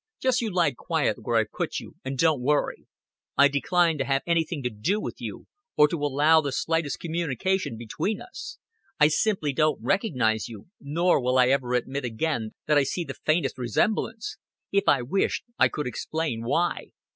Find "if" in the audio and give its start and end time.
14.71-14.85